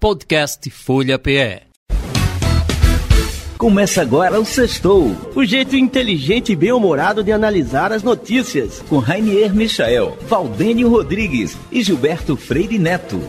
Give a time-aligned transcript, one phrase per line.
[0.00, 1.62] Podcast Folha PE.
[3.58, 9.52] Começa agora o Sextou, o jeito inteligente e bem-humorado de analisar as notícias, com Rainier
[9.52, 13.20] Michael, Valdênio Rodrigues e Gilberto Freire Neto.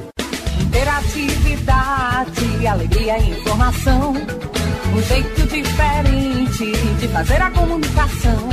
[0.62, 8.50] Interatividade, alegria e informação, um jeito diferente de fazer a comunicação,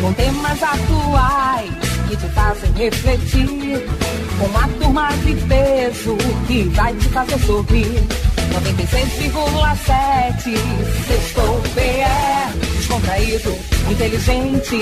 [0.00, 1.72] com temas atuais
[2.08, 3.84] que te fazem refletir,
[4.38, 8.06] com uma turma de peso que vai te fazer sorrir.
[8.52, 10.54] 96,7
[11.06, 12.04] Sextou PE
[12.76, 13.56] Descontraído,
[13.90, 14.76] inteligente,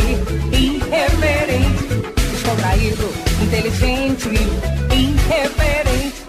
[0.52, 1.86] irreverente
[2.32, 3.09] Descontraído,
[3.42, 4.28] inteligente,
[4.92, 6.20] irreverente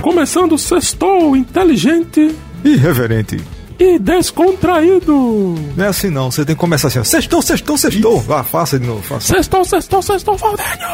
[0.00, 3.61] Começando o Sextou inteligente Irreverente.
[3.82, 5.54] E descontraído.
[5.76, 8.20] Não é assim não, você tem que começar assim, ó, sextou, sextou, sextou.
[8.20, 9.34] Vá, faça de novo, faça.
[9.34, 10.88] Sextou, sextou, sextou, Valdênio.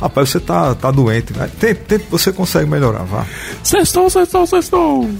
[0.00, 1.48] Rapaz, você tá, tá doente, né?
[1.58, 3.24] Tente, tente, você consegue melhorar, vá.
[3.62, 5.10] Sextou, sextou, sextou.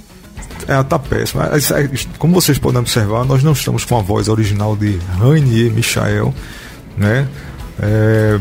[0.69, 1.43] É, tá péssimo.
[1.43, 5.73] É, é- Como vocês podem observar, nós não estamos com a voz original de Rainier
[5.73, 6.35] Michael,
[6.97, 7.27] né?
[7.81, 8.39] É,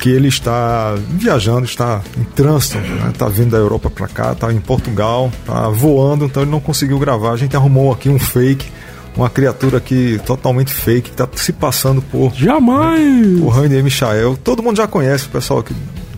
[0.00, 3.12] que ele está viajando, está em trânsito, né?
[3.16, 6.98] tá vindo da Europa para cá, tá em Portugal, tá voando, então ele não conseguiu
[6.98, 7.32] gravar.
[7.32, 8.66] A gente arrumou aqui um fake,
[9.14, 13.40] uma criatura aqui totalmente fake, que tá se passando por Jamais.
[13.40, 14.38] o Rainier Michael.
[14.42, 15.74] Todo mundo já conhece, o pessoal aqui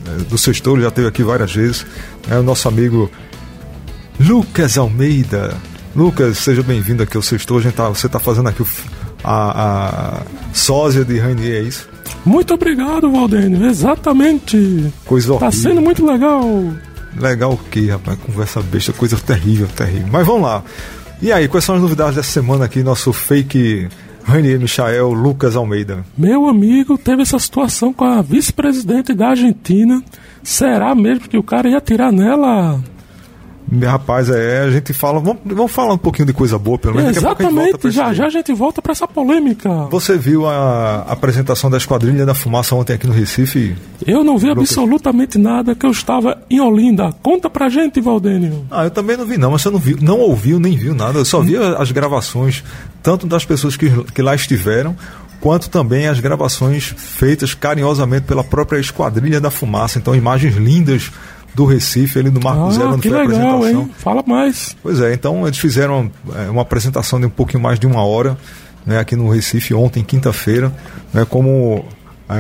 [0.06, 1.84] eh, do seu estúdio já esteve aqui várias vezes.
[2.30, 3.10] É o nosso amigo
[4.20, 5.56] Lucas Almeida.
[5.94, 7.68] Lucas, seja bem-vindo aqui ao seu estúdio.
[7.68, 8.66] A gente tá, você está fazendo aqui o
[9.24, 10.22] a, a
[10.52, 11.91] sósia de Rainier, é isso?
[12.24, 13.64] Muito obrigado, Valdênio.
[13.66, 14.92] Exatamente.
[15.04, 15.52] Coisa Tá horrível.
[15.70, 16.44] sendo muito legal.
[17.18, 18.18] Legal o que, rapaz?
[18.18, 20.08] Conversa besta, coisa terrível, terrível.
[20.10, 20.62] Mas vamos lá.
[21.20, 22.82] E aí, quais são as novidades dessa semana aqui?
[22.82, 23.88] Nosso fake
[24.24, 26.04] Rainier Michael Lucas Almeida.
[26.16, 30.02] Meu amigo teve essa situação com a vice-presidente da Argentina.
[30.42, 32.80] Será mesmo que o cara ia tirar nela?
[33.80, 35.20] Rapaz, é, a gente fala.
[35.20, 37.16] Vamos, vamos falar um pouquinho de coisa boa, pelo menos.
[37.16, 37.90] Exatamente.
[37.90, 39.68] Já já a gente volta pra essa polêmica.
[39.90, 43.74] Você viu a apresentação da Esquadrilha da Fumaça ontem aqui no Recife?
[44.06, 44.70] Eu não vi Lucas.
[44.70, 47.14] absolutamente nada que eu estava em Olinda.
[47.22, 48.66] Conta pra gente, Valdênio.
[48.70, 51.18] Ah, eu também não vi não, mas você não viu, não ouviu nem viu nada.
[51.18, 52.62] Eu só vi as gravações,
[53.02, 54.96] tanto das pessoas que, que lá estiveram,
[55.40, 59.98] quanto também as gravações feitas carinhosamente pela própria Esquadrilha da Fumaça.
[59.98, 61.10] Então, imagens lindas
[61.54, 63.82] do Recife, ali do Marco Zero, Ah, onde que foi a legal, apresentação.
[63.82, 63.90] hein?
[63.98, 64.76] Fala mais.
[64.82, 68.36] Pois é, então eles fizeram é, uma apresentação de um pouquinho mais de uma hora
[68.86, 70.72] né, aqui no Recife ontem, quinta-feira,
[71.12, 71.84] né, como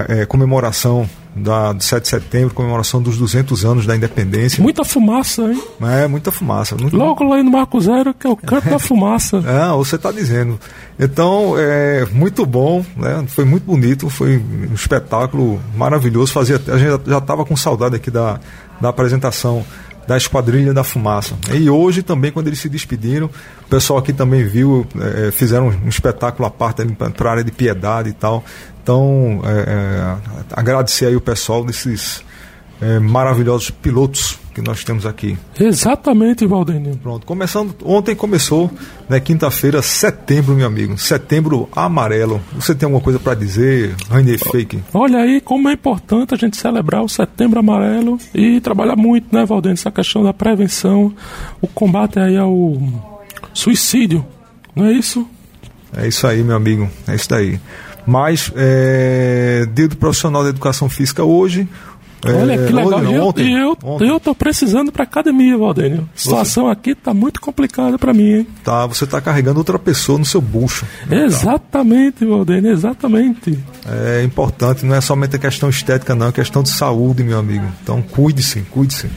[0.08, 4.62] é, é, comemoração da, do 7 de setembro, comemoração dos 200 anos da independência.
[4.62, 5.62] Muita fumaça, hein?
[5.82, 6.76] É, muita fumaça.
[6.76, 9.42] Muito, Logo lá no Marco Zero, que é o canto da fumaça.
[9.46, 10.58] Ah, você está dizendo.
[10.98, 13.24] Então, é muito bom, né?
[13.28, 16.32] Foi muito bonito, foi um espetáculo maravilhoso.
[16.32, 18.38] Fazia, a gente já estava com saudade aqui da,
[18.80, 19.64] da apresentação
[20.06, 21.34] da Esquadrilha da Fumaça.
[21.52, 25.88] E hoje também, quando eles se despediram, o pessoal aqui também viu, é, fizeram um
[25.88, 26.84] espetáculo à parte
[27.16, 28.44] para a área de piedade e tal.
[28.82, 30.16] Então, é, é,
[30.52, 32.24] agradecer aí o pessoal desses
[32.80, 35.36] é, maravilhosos pilotos que nós temos aqui.
[35.58, 36.96] Exatamente, Valdênio.
[36.96, 37.74] Pronto, começando.
[37.84, 38.70] Ontem começou,
[39.08, 40.98] né, quinta-feira, setembro, meu amigo.
[40.98, 42.40] Setembro amarelo.
[42.54, 44.82] Você tem alguma coisa para dizer, Rainer Fake?
[44.92, 49.44] Olha aí como é importante a gente celebrar o Setembro Amarelo e trabalhar muito, né,
[49.44, 49.74] Valdênio?
[49.74, 51.14] Essa questão da prevenção,
[51.60, 52.76] o combate aí ao
[53.54, 54.24] suicídio,
[54.74, 55.26] não é isso?
[55.96, 56.90] É isso aí, meu amigo.
[57.06, 57.60] É isso daí.
[58.06, 61.68] Mas, é, dia do profissional da educação física hoje.
[62.24, 62.86] É, Olha que legal.
[63.00, 64.08] hoje não, E eu, ontem, eu, ontem.
[64.08, 66.08] eu tô precisando pra academia, Valdênio.
[66.14, 68.46] A situação aqui tá muito complicada pra mim, hein?
[68.64, 70.86] Tá, você tá carregando outra pessoa no seu bucho.
[71.10, 73.58] Exatamente, Valdênio, exatamente.
[73.86, 77.64] É importante, não é somente a questão estética, não, é questão de saúde, meu amigo.
[77.82, 79.08] Então, cuide-se, cuide-se.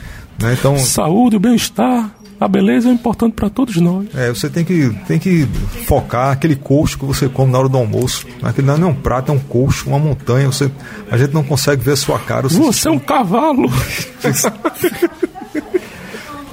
[0.42, 0.54] Né?
[0.60, 4.07] Então, Saúde, bem-estar, a beleza é importante pra todos nós.
[4.16, 5.47] É, você tem que, tem que
[5.85, 8.25] focar aquele coxo que você come na hora do almoço.
[8.44, 10.47] Aquele não é um prato, é um coxo, uma montanha.
[10.47, 10.69] Você,
[11.09, 12.43] a gente não consegue ver a sua cara.
[12.49, 13.70] Você, Você é um cavalo.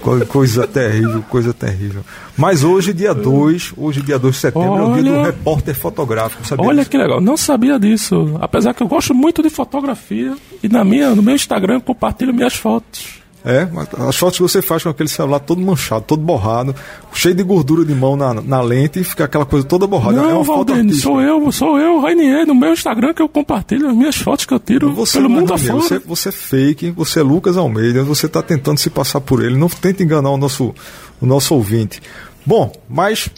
[0.01, 2.03] Co- Coisa terrível, coisa terrível.
[2.37, 5.27] Mas hoje, dia 2, hoje, dia 2 de setembro, é o dia do Olha.
[5.27, 6.45] repórter fotográfico.
[6.45, 6.91] Sabia Olha disso?
[6.91, 8.37] que legal, não sabia disso.
[8.41, 12.35] Apesar que eu gosto muito de fotografia e na minha, no meu Instagram eu compartilho
[12.35, 13.22] minhas fotos.
[13.45, 13.67] É,
[14.07, 16.75] as fotos que você faz com aquele celular todo manchado, todo borrado,
[17.13, 20.17] cheio de gordura de mão na, na lente e fica aquela coisa toda borrada.
[20.19, 21.03] é Não, uma foto Valdênio, artística.
[21.09, 24.55] sou eu, sou eu, Rainier, no meu Instagram que eu compartilho as minhas fotos que
[24.55, 25.73] eu tiro Você, pelo é mundo afora.
[25.75, 29.57] você, você é fake, você é Lucas Almeida, você está tentando se passar por ele.
[29.59, 30.73] Não tente enganar o nosso,
[31.21, 32.01] o nosso ouvinte.
[32.47, 33.29] Bom, mas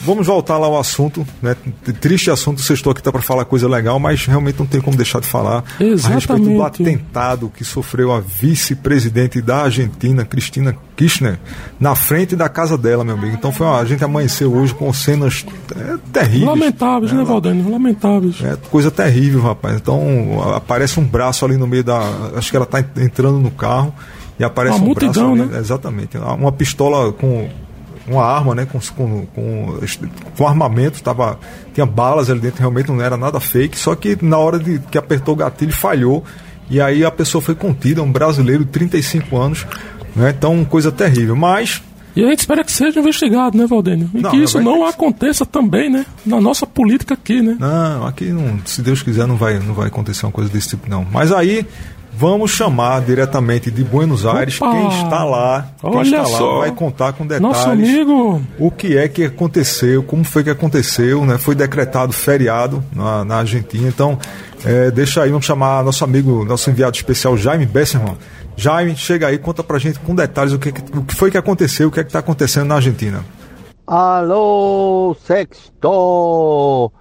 [0.00, 1.56] Vamos voltar lá ao assunto, né?
[2.00, 4.96] Triste assunto, vocês estão aqui tá para falar coisa legal, mas realmente não tem como
[4.96, 6.06] deixar de falar Exatamente.
[6.06, 11.38] a respeito do atentado que sofreu a vice-presidente da Argentina, Cristina Kirchner,
[11.78, 13.36] na frente da casa dela, meu amigo.
[13.36, 15.46] Então foi uma, a gente amanheceu hoje com cenas
[15.76, 16.44] é, terríveis.
[16.44, 17.70] Lamentáveis, né, né Valdênio?
[17.70, 18.42] Lamentáveis.
[18.42, 19.76] É coisa terrível, rapaz.
[19.76, 22.00] Então aparece um braço ali no meio da.
[22.34, 23.94] Acho que ela está entrando no carro
[24.38, 25.58] e aparece uma um multidão, braço ali, né?
[25.58, 26.18] Exatamente.
[26.18, 27.48] Uma pistola com
[28.06, 29.78] uma arma, né, com, com, com,
[30.36, 31.38] com armamento, tava,
[31.72, 34.98] tinha balas ali dentro, realmente não era nada fake, só que na hora de que
[34.98, 36.22] apertou o gatilho falhou
[36.70, 39.66] e aí a pessoa foi contida, um brasileiro de 35 anos,
[40.14, 41.82] né, então coisa terrível, mas...
[42.16, 44.08] E a gente espera que seja investigado, né, Valdênio?
[44.14, 46.06] E não, que isso não aconteça também, né?
[46.24, 47.56] Na nossa política aqui, né?
[47.58, 50.88] Não, aqui, não, se Deus quiser, não vai, não vai acontecer uma coisa desse tipo,
[50.88, 51.04] não.
[51.10, 51.66] Mas aí,
[52.16, 54.70] Vamos chamar diretamente de Buenos Aires Opa!
[54.70, 55.68] quem está lá.
[55.80, 56.52] Quem Olha está só.
[56.52, 57.42] lá vai contar com detalhes.
[57.42, 58.40] Nosso amigo.
[58.58, 61.38] O que é que aconteceu, como foi que aconteceu, né?
[61.38, 63.88] Foi decretado feriado na, na Argentina.
[63.88, 64.18] Então,
[64.64, 68.16] é, deixa aí, vamos chamar nosso amigo, nosso enviado especial Jaime Besserman.
[68.56, 71.88] Jaime, chega aí, conta pra gente com detalhes o que, o que foi que aconteceu,
[71.88, 73.24] o que é que está acontecendo na Argentina.
[73.86, 76.92] Aló, sexto.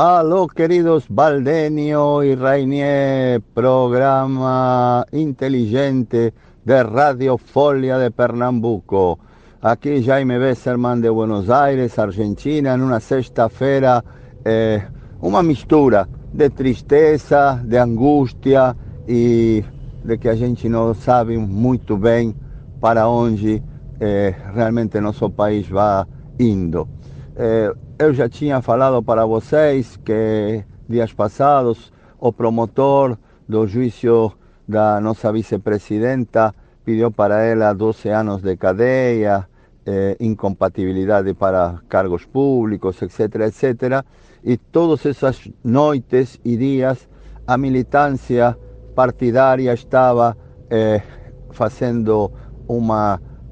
[0.00, 6.32] Aló, queridos Valdenio y Rainier, programa inteligente
[6.64, 9.18] de Radio Folia de Pernambuco.
[9.60, 14.04] Aquí Jaime Besserman de Buenos Aires, Argentina, en una sexta-feira,
[14.44, 14.86] eh,
[15.20, 19.64] uma mistura de tristeza, de angústia e
[20.04, 22.36] de que a gente não sabe muito bem
[22.80, 23.60] para onde
[23.98, 26.04] eh, realmente nosso país vai
[26.38, 26.86] indo.
[27.34, 33.18] Eh, eu já tinha falado para vocês que dias passados o promotor
[33.48, 34.32] do juízo
[34.68, 36.54] da nossa vice-presidenta
[36.84, 39.48] pediu para ela 12 anos de cadeia,
[39.84, 44.04] eh, incompatibilidade para cargos públicos, etc, etc.
[44.44, 47.08] E todas essas noites e dias
[47.46, 48.56] a militância
[48.94, 50.36] partidária estava
[50.70, 51.02] eh,
[51.50, 52.30] fazendo
[52.68, 52.88] um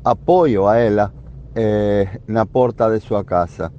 [0.05, 1.13] apoio a ela
[1.53, 3.73] eh, na porta de sua casa.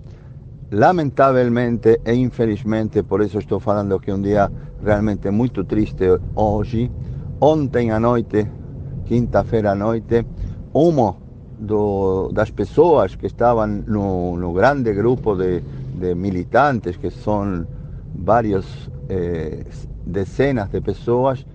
[0.69, 4.51] Lamentavelmente e infelizmente, por isso estou falando que é um dia
[4.83, 6.03] realmente muito triste
[6.35, 6.91] hoje,
[7.39, 8.45] ontem à noite,
[9.05, 10.25] quinta-feira à noite,
[10.73, 11.15] uma
[11.57, 15.63] do, das pessoas que estavam no, no grande grupo de,
[16.13, 17.65] militantes, que são
[18.13, 18.65] várias
[19.07, 19.63] eh,
[20.05, 21.45] dezenas de pessoas,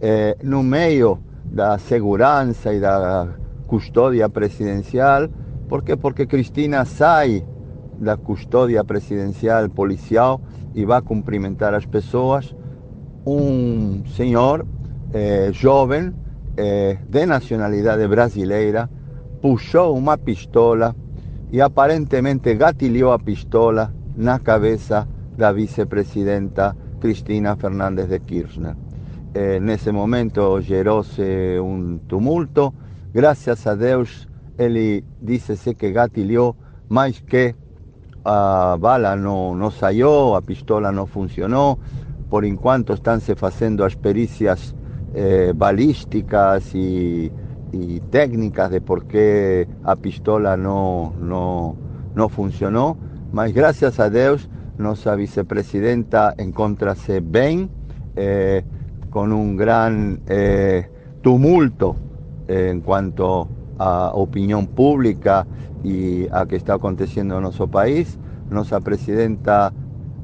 [0.00, 3.28] eh, no meio da segurança e da
[3.68, 5.28] custódia presidencial,
[5.68, 5.96] por quê?
[5.96, 7.46] Porque Cristina sai
[7.98, 10.40] da custódia presidencial policial
[10.74, 12.54] e vai cumprimentar as pessoas,
[13.26, 14.66] um senhor
[15.12, 16.12] eh, jovem
[16.56, 18.88] eh, de nacionalidade brasileira
[19.40, 20.94] puxou uma pistola
[21.50, 25.06] e aparentemente gatilhou a pistola na cabeça
[25.36, 28.76] da vice-presidenta Cristina Fernandes de Kirchner.
[29.34, 32.72] Eh, nesse momento gerou-se um tumulto,
[33.12, 34.28] graças a Deus
[34.58, 36.56] ele disse-se que gatilhou,
[36.88, 37.54] mas que
[38.26, 41.78] a bala não, não saiu, a pistola não funcionou.
[42.28, 43.94] Por enquanto estão se fazendo as
[45.14, 47.30] eh, balísticas e,
[47.72, 51.76] e, técnicas de por que a pistola não, não,
[52.16, 52.96] não funcionou,
[53.32, 57.70] mas graças a Deus nossa vice-presidenta encontra-se bem,
[58.16, 58.64] eh,
[59.08, 59.56] com
[60.26, 60.84] eh,
[61.22, 61.96] tumulto
[62.48, 63.48] em quanto
[63.78, 65.46] à opinião pública
[65.86, 68.18] y a que está aconteciendo en nuestro país.
[68.50, 69.72] Nuestra presidenta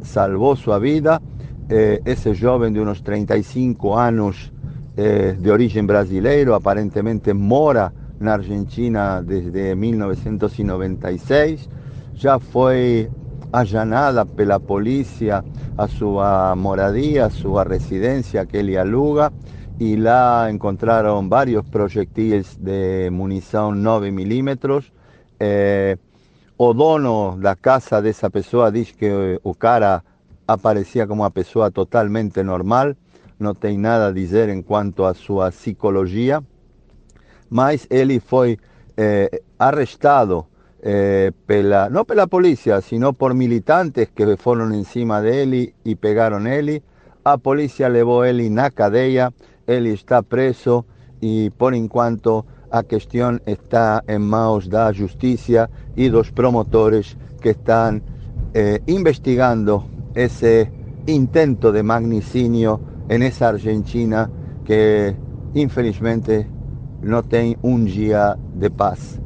[0.02, 1.21] salvó su vida.
[1.69, 4.52] Eh, ese joven de unos 35 años
[4.97, 11.69] eh, de origen brasileiro, aparentemente mora en Argentina desde 1996,
[12.14, 13.11] ya fue
[13.52, 15.45] allanada pela policía
[15.76, 16.21] a su
[16.57, 19.33] moradía, a su residencia que él aluga
[19.79, 24.93] y la encontraron varios proyectiles de munición 9 milímetros.
[25.38, 25.97] Eh,
[26.64, 29.11] o dono da casa dessa pessoa diz que
[29.42, 30.00] o cara
[30.47, 32.95] aparecia como uma pessoa totalmente normal,
[33.37, 36.40] não tem nada a dizer em quanto à sua psicologia,
[37.50, 38.61] mas ele foi
[38.97, 40.47] eh, arrestado
[40.81, 46.47] eh, pela, não pela polícia, sino por militantes que foram em cima dele e pegaram
[46.47, 46.81] ele.
[47.25, 49.35] A polícia levou ele na cadeia,
[49.66, 50.85] ele está preso
[51.21, 58.00] e por enquanto a questão está em mãos da justiça e dos promotores que estão
[58.55, 60.67] eh, investigando esse
[61.07, 64.31] intento de magnicínio nessa Argentina
[64.64, 65.14] que
[65.55, 66.47] infelizmente
[67.02, 69.21] não tem um dia de paz.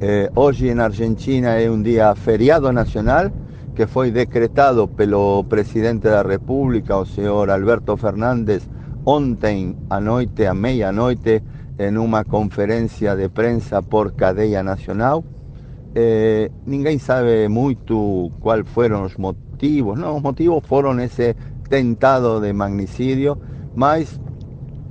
[0.00, 3.30] Eh, hoy en Argentina es un día feriado nacional
[3.76, 8.66] que fue decretado pelo presidente de la República, o señor Alberto Fernández,
[9.04, 11.42] ontem a noite, a meia-noite,
[11.80, 15.24] en una conferencia de prensa por cadeia nacional.
[15.94, 21.34] Eh, ninguém sabe muito cuáles fueron los motivos, no, los motivos fueron ese
[21.70, 23.38] tentado de magnicidio,
[23.74, 24.20] mas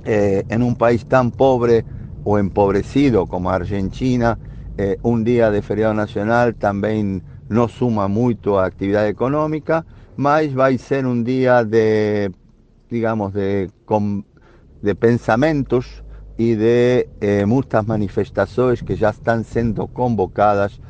[0.04, 1.84] eh, en un país tan pobre
[2.24, 4.36] o empobrecido como Argentina,
[4.76, 10.66] eh, un día de feriado nacional también no suma mucho a actividad económica, mas va
[10.66, 12.32] a ser un día de,
[12.90, 13.70] digamos, de
[14.98, 16.02] pensamientos
[16.40, 20.80] y de eh, muchas manifestaciones que ya están siendo convocadas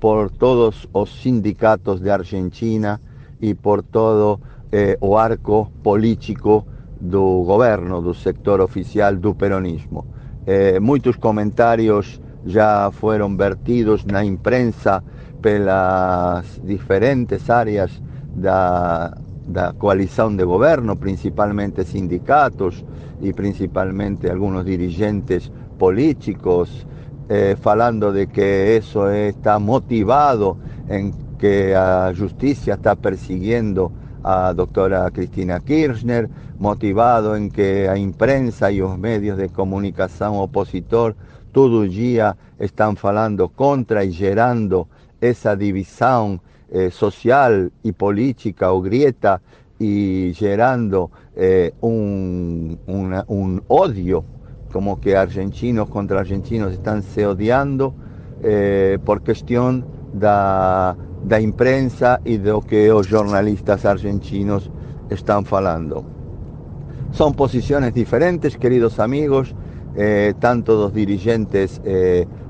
[0.00, 3.00] por todos los sindicatos de Argentina
[3.40, 4.38] y por todo
[4.70, 6.66] eh, arco político
[7.00, 10.04] do gobierno, do sector oficial do peronismo.
[10.44, 15.02] Eh, muchos comentarios ya fueron vertidos na imprensa
[15.40, 18.02] pelas diferentes áreas
[18.36, 19.16] da,
[19.48, 22.84] da coalición de gobierno, principalmente sindicatos
[23.20, 26.86] y principalmente algunos dirigentes políticos,
[27.28, 33.90] eh, falando de que eso está motivado en que la justicia está persiguiendo
[34.22, 36.28] a doctora Cristina Kirchner,
[36.58, 41.14] motivado en que la imprensa y los medios de comunicación opositor
[41.52, 44.88] todo el día están falando contra y gerando
[45.20, 46.40] esa división
[46.70, 49.40] eh, social y política o grieta
[49.78, 54.24] y gerando eh, un, un, odio,
[54.72, 57.94] como que argentinos contra argentinos están se odiando
[58.42, 64.70] eh, por cuestión da, da imprensa y de lo que los jornalistas argentinos
[65.10, 66.04] están falando.
[67.12, 69.54] Son posiciones diferentes, queridos amigos,
[69.96, 71.80] eh, tanto los dirigentes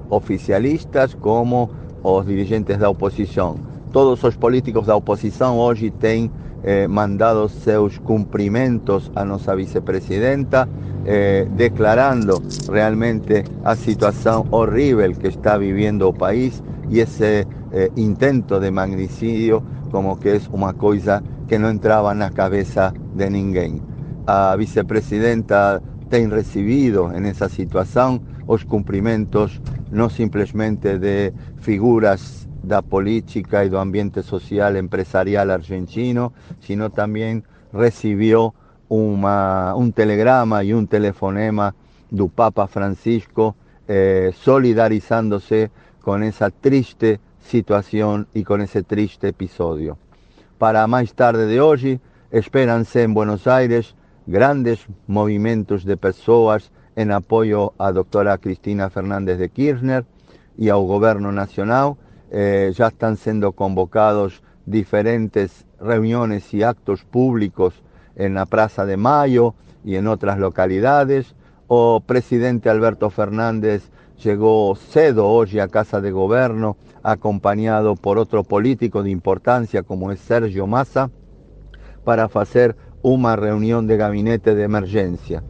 [0.09, 1.71] oficialistas como
[2.03, 3.68] los dirigentes de la oposición.
[3.93, 6.31] Todos os políticos da oposição hoje têm
[6.63, 10.69] eh, mandado seus cumprimentos à nossa vice-presidenta,
[11.07, 18.61] eh, declarando realmente a situação horrível que está vivendo o país e esse eh, intento
[18.61, 23.81] de magnicidio como que é uma coisa que não entrava na cabeça de ninguém.
[24.27, 33.65] A vicepresidenta tem recebido en esa situación los cumprimentos no simplemente de figuras da política
[33.65, 38.55] y do ambiente social empresarial argentino, sino también recibió
[38.89, 41.75] un telegrama y un telefonema
[42.11, 43.55] del Papa Francisco
[43.87, 49.99] eh, solidarizándose con esa triste situación y con ese triste episodio.
[50.59, 52.01] Para más tarde de hoy,
[52.31, 53.95] espéranse en Buenos Aires
[54.27, 60.05] grandes movimientos de personas en apoyo a doctora Cristina Fernández de Kirchner
[60.59, 61.95] y al gobierno nacional.
[62.31, 67.83] Eh, ya están siendo convocados diferentes reuniones y actos públicos
[68.17, 69.55] en la Plaza de Mayo
[69.85, 71.35] y en otras localidades.
[71.69, 73.91] O presidente Alberto Fernández
[74.23, 80.21] llegó cedo hoy a Casa de Gobierno, acompañado por otro político de importancia como es
[80.21, 81.11] Sergio Massa,
[82.05, 85.43] para hacer una reunión de gabinete de emergencia.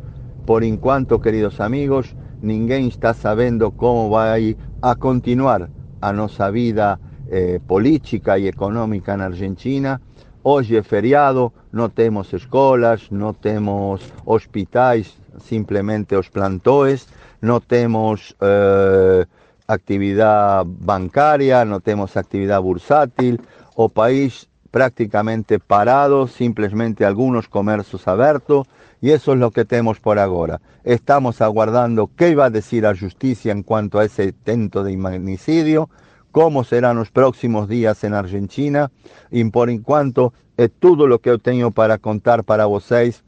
[0.45, 4.35] Por enquanto, queridos amigos, ninguém está sabiendo cómo va
[4.83, 6.99] a continuar a nosa vida
[7.31, 10.01] eh, política y económica na Argentina.
[10.43, 17.07] Hoje é feriado, não temos escolas, não temos hospitais, simplemente os plantões,
[17.43, 19.27] no temos eh,
[19.67, 23.39] atividade bancária, não temos atividade bursátil,
[23.77, 28.67] o país prácticamente parado, simplesmente alguns comercios abertos
[29.01, 30.61] y eso es lo que tenemos por ahora.
[30.85, 35.89] Estamos aguardando qué va a decir la justicia en cuanto a ese intento de magnicidio,
[36.33, 38.91] cómo serán los próximos días en Argentina,
[39.31, 43.23] y por enquanto es todo lo que yo tengo para contar para vosotros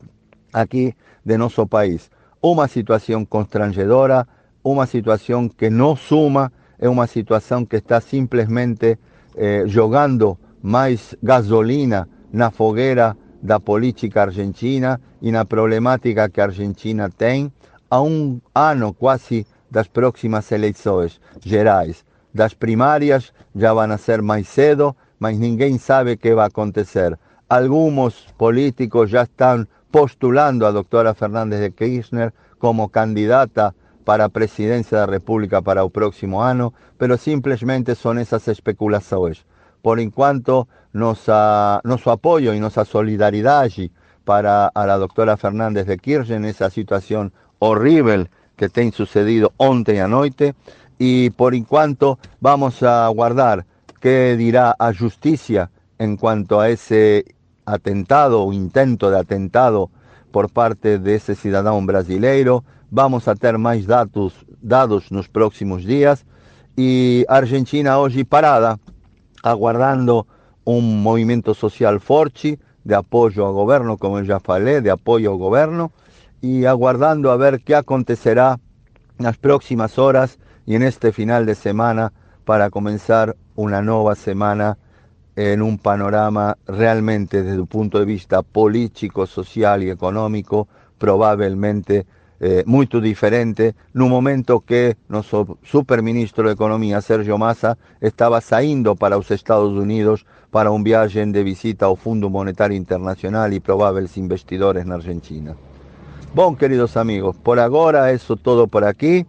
[0.53, 2.11] aquí de nuestro país.
[2.41, 4.27] Una situación constrangedora,
[4.63, 8.99] una situación que no suma, es una situación que está simplemente
[9.37, 17.11] eh, jugando mais gasolina na fogueira da política argentina e na problemática que a Argentina
[17.11, 17.53] tem
[17.89, 22.05] a um ano quase das próximas eleições gerais.
[22.33, 27.19] Das primárias já vão ser mais cedo, mas ninguém sabe o que vai acontecer.
[27.49, 34.99] Alguns políticos já estão postulando a doutora Fernandes de Kirchner como candidata para a presidência
[34.99, 39.45] da República para o próximo ano, pero simplesmente são essas especulações
[39.83, 43.91] por enquanto nuestro apoyo y nuestra solidaridad allí
[44.25, 50.01] para a la doctora Fernández de Kirchner en esa situación horrible que ha sucedido ontem
[50.01, 50.55] a noite
[50.99, 53.65] y por enquanto vamos a guardar
[54.01, 57.25] qué dirá a justicia en cuanto a ese
[57.65, 59.91] atentado o intento de atentado
[60.31, 62.65] por parte de ese ciudadano brasileiro.
[62.91, 66.27] Vamos a ter más datos dados nos próximos días
[66.77, 68.79] y Argentina hoy parada,
[69.43, 70.27] aguardando
[70.71, 75.93] un movimiento social forte de apoyo al gobierno, como ya falei, de apoyo al gobierno
[76.41, 78.59] y aguardando a ver qué acontecerá
[79.19, 82.13] en las próximas horas y en este final de semana
[82.45, 84.79] para comenzar una nueva semana
[85.37, 92.07] en un panorama realmente desde un punto de vista político, social y económico probablemente
[92.41, 98.97] eh, muy diferente en un momento que nuestro superministro de Economía, Sergio Massa, estaba saliendo
[98.97, 104.17] para los Estados Unidos para un viaje de visita al Fondo Monetario Internacional y probables
[104.17, 105.55] investidores en Argentina.
[106.35, 109.27] Bom, queridos amigos, por ahora eso todo por aquí.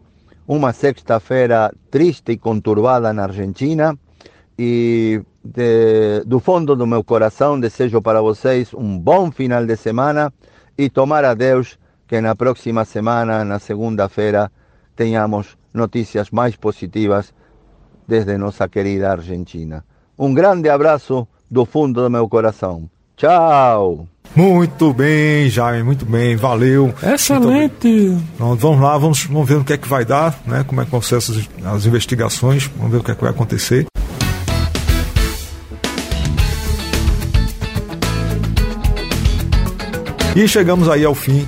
[0.48, 3.96] Una sexta-feira triste y conturbada en Argentina.
[4.58, 10.32] Y de, do fundo do meu coração desejo para vocês um bom final de semana
[10.78, 11.80] e tomar a Deus
[12.12, 14.52] que na próxima semana, na segunda-feira,
[14.98, 17.34] tenhamos notícias mais positivas
[18.06, 19.82] desde nossa querida Argentina.
[20.20, 22.90] Um grande abraço do fundo do meu coração.
[23.16, 24.06] Tchau!
[24.36, 26.94] Muito bem, Jaime, muito bem, valeu.
[27.02, 27.88] Excelente.
[28.36, 30.66] Então, vamos lá, vamos, vamos ver o que é que vai dar, né?
[30.68, 31.30] Como é que vão ser as,
[31.64, 33.86] as investigações, vamos ver o que é que vai acontecer.
[40.36, 41.48] E chegamos aí ao fim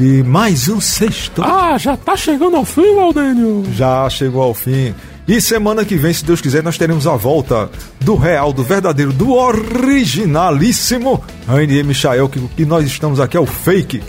[0.00, 1.42] de mais um sexto.
[1.44, 3.66] Ah, já tá chegando ao fim, Valdênio?
[3.74, 4.94] Já chegou ao fim.
[5.28, 9.12] E semana que vem, se Deus quiser, nós teremos a volta do real, do verdadeiro,
[9.12, 14.02] do originalíssimo Rainier Michael, que, que nós estamos aqui é o fake.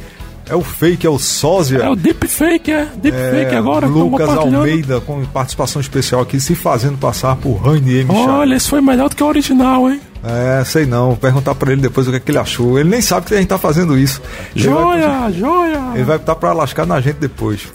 [0.47, 1.79] É o fake, é o sósia.
[1.79, 2.87] É o deep fake, é.
[2.95, 3.85] Deep é, fake agora.
[3.85, 8.29] Lucas Almeida, com participação especial aqui, se fazendo passar por Rainier Michael.
[8.29, 9.99] Olha, esse foi melhor do que o original, hein?
[10.23, 11.07] É, sei não.
[11.07, 12.79] Vou perguntar pra ele depois o que, é que ele achou.
[12.79, 14.21] Ele nem sabe que a gente tá fazendo isso.
[14.55, 15.81] Joia, vai, joia!
[15.95, 17.67] Ele vai estar pra lascar na gente depois.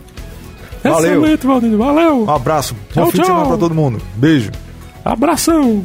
[0.83, 1.23] Valeu.
[1.23, 1.77] Excelente, Valdir.
[1.77, 2.25] Valeu.
[2.25, 2.77] Um abraço.
[2.93, 3.25] Tchau, Bom fim tchau.
[3.25, 4.01] de semana pra todo mundo.
[4.15, 4.51] Beijo.
[5.05, 5.85] Abração.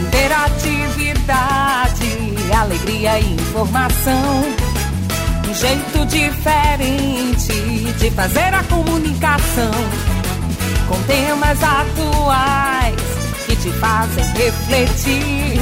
[0.00, 4.44] Interatividade, alegria e informação.
[5.48, 9.70] Um jeito diferente de fazer a comunicação.
[10.88, 13.15] Com temas atuais
[13.66, 15.58] te fazem refletir.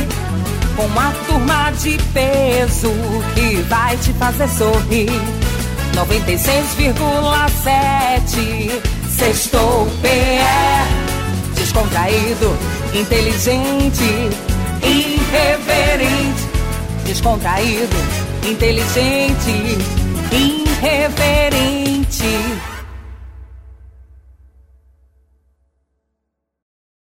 [0.76, 2.92] Com uma turma de peso
[3.34, 5.08] que vai te fazer sorrir.
[5.94, 10.40] 96,7 Sextou PE
[11.54, 12.58] Descontraído,
[12.92, 14.28] inteligente,
[14.82, 16.48] irreverente.
[17.04, 17.96] Descontraído,
[18.42, 19.78] inteligente,
[20.32, 21.84] irreverente